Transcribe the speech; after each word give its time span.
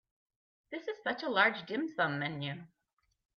This 0.71 0.87
is 0.87 0.97
such 1.03 1.21
a 1.21 1.29
large 1.29 1.67
dim 1.67 1.87
sum 1.87 2.17
menu. 2.17 2.65